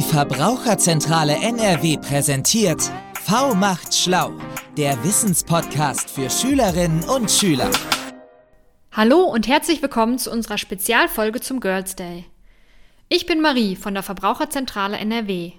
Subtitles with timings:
[0.00, 2.90] Die Verbraucherzentrale NRW präsentiert
[3.22, 4.32] V macht schlau,
[4.78, 7.70] der Wissenspodcast für Schülerinnen und Schüler.
[8.92, 12.24] Hallo und herzlich willkommen zu unserer Spezialfolge zum Girls Day.
[13.10, 15.52] Ich bin Marie von der Verbraucherzentrale NRW.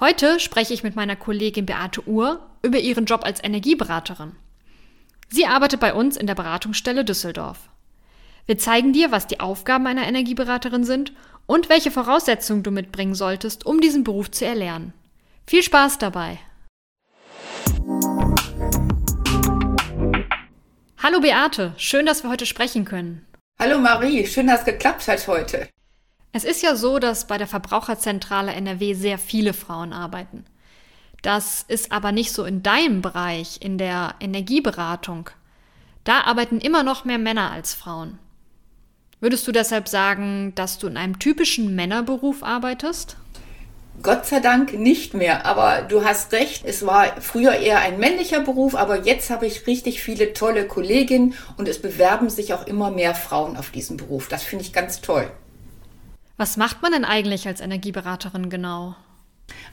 [0.00, 4.36] Heute spreche ich mit meiner Kollegin Beate Uhr über ihren Job als Energieberaterin.
[5.28, 7.68] Sie arbeitet bei uns in der Beratungsstelle Düsseldorf.
[8.46, 11.12] Wir zeigen dir, was die Aufgaben einer Energieberaterin sind
[11.50, 14.92] und welche Voraussetzungen du mitbringen solltest, um diesen Beruf zu erlernen.
[15.48, 16.38] Viel Spaß dabei!
[21.02, 23.26] Hallo Beate, schön, dass wir heute sprechen können.
[23.58, 25.68] Hallo Marie, schön, dass es geklappt hat heute.
[26.30, 30.44] Es ist ja so, dass bei der Verbraucherzentrale NRW sehr viele Frauen arbeiten.
[31.22, 35.30] Das ist aber nicht so in deinem Bereich, in der Energieberatung.
[36.04, 38.20] Da arbeiten immer noch mehr Männer als Frauen.
[39.20, 43.16] Würdest du deshalb sagen, dass du in einem typischen Männerberuf arbeitest?
[44.02, 48.40] Gott sei Dank nicht mehr, aber du hast recht, es war früher eher ein männlicher
[48.40, 52.90] Beruf, aber jetzt habe ich richtig viele tolle Kolleginnen und es bewerben sich auch immer
[52.90, 54.28] mehr Frauen auf diesen Beruf.
[54.28, 55.30] Das finde ich ganz toll.
[56.38, 58.96] Was macht man denn eigentlich als Energieberaterin genau?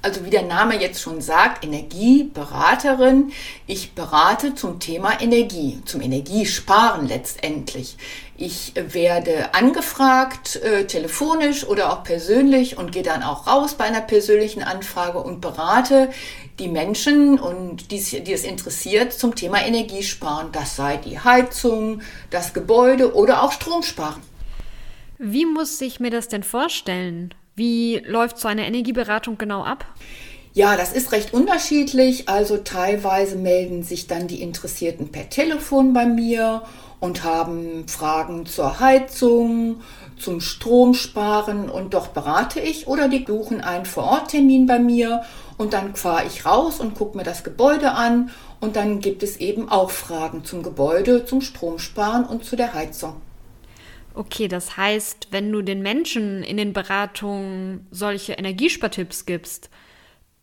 [0.02, 3.32] Also wie der Name jetzt schon sagt, Energieberaterin.
[3.66, 7.98] Ich berate zum Thema Energie, zum Energiesparen letztendlich.
[8.38, 14.02] Ich werde angefragt, äh, telefonisch oder auch persönlich und gehe dann auch raus bei einer
[14.02, 16.10] persönlichen Anfrage und berate
[16.60, 20.52] die Menschen und die, die es interessiert zum Thema Energiesparen.
[20.52, 24.22] Das sei die Heizung, das Gebäude oder auch Stromsparen.
[25.18, 27.34] Wie muss ich mir das denn vorstellen?
[27.58, 29.84] Wie läuft so eine Energieberatung genau ab?
[30.54, 32.30] Ja, das ist recht unterschiedlich.
[32.30, 36.62] Also teilweise melden sich dann die Interessierten per Telefon bei mir
[37.00, 39.82] und haben Fragen zur Heizung,
[40.20, 45.24] zum Stromsparen und doch berate ich oder die buchen einen Vororttermin bei mir
[45.58, 49.38] und dann fahre ich raus und gucke mir das Gebäude an und dann gibt es
[49.38, 53.16] eben auch Fragen zum Gebäude, zum Stromsparen und zu der Heizung.
[54.18, 59.70] Okay, das heißt, wenn du den Menschen in den Beratungen solche Energiespartipps gibst,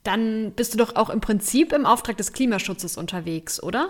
[0.04, 3.88] dann bist du doch auch im Prinzip im Auftrag des Klimaschutzes unterwegs, oder?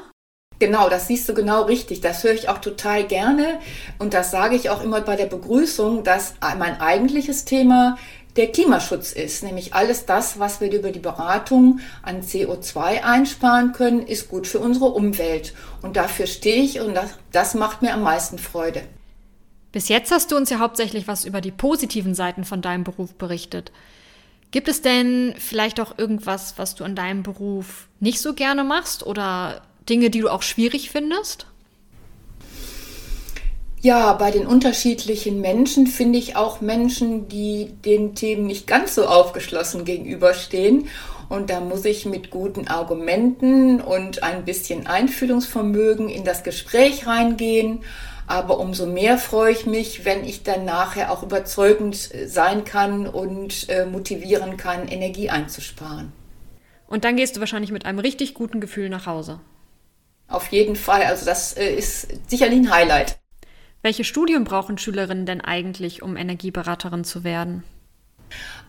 [0.59, 2.01] Genau, das siehst du genau richtig.
[2.01, 3.61] Das höre ich auch total gerne.
[3.99, 7.99] Und das sage ich auch immer bei der Begrüßung, dass mein eigentliches Thema
[8.37, 9.43] der Klimaschutz ist.
[9.43, 14.61] Nämlich alles das, was wir über die Beratung an CO2 einsparen können, ist gut für
[14.61, 15.53] unsere Umwelt.
[15.83, 18.81] Und dafür stehe ich und das, das macht mir am meisten Freude.
[19.75, 23.15] Bis jetzt hast du uns ja hauptsächlich was über die positiven Seiten von deinem Beruf
[23.15, 23.73] berichtet.
[24.53, 29.05] Gibt es denn vielleicht auch irgendwas, was du an deinem Beruf nicht so gerne machst
[29.05, 31.49] oder Dinge, die du auch schwierig findest?
[33.81, 39.07] Ja, bei den unterschiedlichen Menschen finde ich auch Menschen, die den Themen nicht ganz so
[39.07, 40.87] aufgeschlossen gegenüberstehen.
[41.29, 47.81] Und da muss ich mit guten Argumenten und ein bisschen Einfühlungsvermögen in das Gespräch reingehen
[48.27, 51.97] aber umso mehr freue ich mich, wenn ich dann nachher auch überzeugend
[52.27, 56.13] sein kann und äh, motivieren kann, Energie einzusparen.
[56.87, 59.41] Und dann gehst du wahrscheinlich mit einem richtig guten Gefühl nach Hause.
[60.29, 61.03] Auf jeden Fall.
[61.03, 63.19] Also das äh, ist sicherlich ein Highlight.
[63.83, 67.65] Welche Studien brauchen Schülerinnen denn eigentlich, um Energieberaterin zu werden?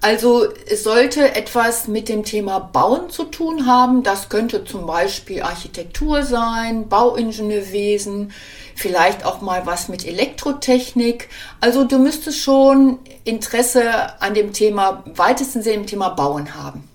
[0.02, 4.04] Also es sollte etwas mit dem Thema Bauen zu tun haben.
[4.04, 8.32] Das könnte zum Beispiel Architektur sein, Bauingenieurwesen,
[8.76, 11.30] vielleicht auch mal was mit Elektrotechnik.
[11.60, 16.88] Also du müsstest schon Interesse an dem Thema, weitesten Sinne im Thema Bauen haben.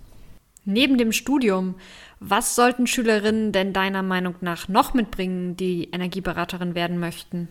[0.65, 1.75] Neben dem Studium,
[2.21, 7.49] was sollten Schülerinnen denn deiner Meinung nach noch mitbringen, die Energieberaterin werden möchten?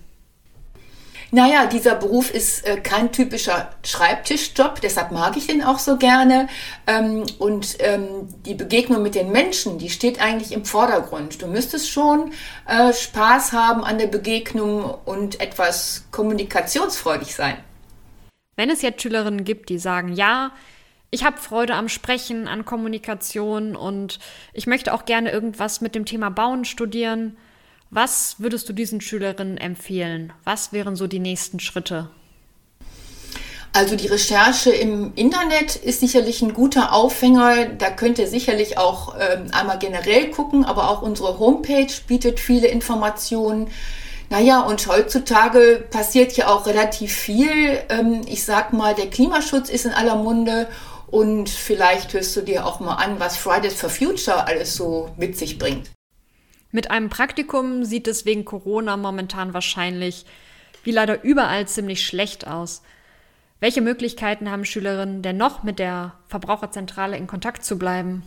[1.31, 6.47] Naja, dieser Beruf ist äh, kein typischer Schreibtischjob, deshalb mag ich den auch so gerne.
[6.87, 11.41] Ähm, und ähm, die Begegnung mit den Menschen, die steht eigentlich im Vordergrund.
[11.41, 12.33] Du müsstest schon
[12.67, 17.57] äh, Spaß haben an der Begegnung und etwas kommunikationsfreudig sein.
[18.55, 20.51] Wenn es jetzt Schülerinnen gibt, die sagen, ja,
[21.11, 24.19] ich habe Freude am Sprechen, an Kommunikation und
[24.53, 27.37] ich möchte auch gerne irgendwas mit dem Thema Bauen studieren,
[27.91, 30.33] was würdest du diesen Schülerinnen empfehlen?
[30.43, 32.09] Was wären so die nächsten Schritte?
[33.71, 37.65] Also die Recherche im Internet ist sicherlich ein guter Aufhänger.
[37.77, 42.67] Da könnt ihr sicherlich auch ähm, einmal generell gucken, aber auch unsere Homepage bietet viele
[42.67, 43.67] Informationen.
[44.31, 47.79] Naja, und heutzutage passiert ja auch relativ viel.
[47.89, 50.67] Ähm, ich sag mal, der Klimaschutz ist in aller Munde
[51.07, 55.37] und vielleicht hörst du dir auch mal an, was Fridays for Future alles so mit
[55.37, 55.89] sich bringt.
[56.71, 60.25] Mit einem Praktikum sieht es wegen Corona momentan wahrscheinlich
[60.83, 62.81] wie leider überall ziemlich schlecht aus.
[63.59, 68.23] Welche Möglichkeiten haben Schülerinnen denn noch mit der Verbraucherzentrale in Kontakt zu bleiben?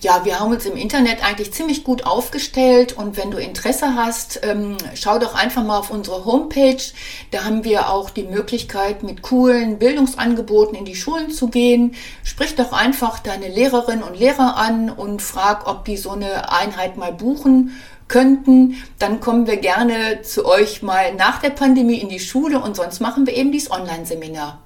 [0.00, 4.40] Ja, wir haben uns im Internet eigentlich ziemlich gut aufgestellt und wenn du Interesse hast,
[4.42, 6.82] ähm, schau doch einfach mal auf unsere Homepage.
[7.30, 11.94] Da haben wir auch die Möglichkeit, mit coolen Bildungsangeboten in die Schulen zu gehen.
[12.22, 16.96] Sprich doch einfach deine Lehrerinnen und Lehrer an und frag, ob die so eine Einheit
[16.96, 17.76] mal buchen
[18.08, 18.76] könnten.
[18.98, 23.00] Dann kommen wir gerne zu euch mal nach der Pandemie in die Schule und sonst
[23.00, 24.62] machen wir eben dieses Online-Seminar.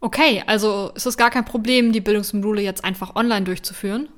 [0.00, 4.08] Okay, also ist es gar kein Problem, die Bildungsmodule jetzt einfach online durchzuführen?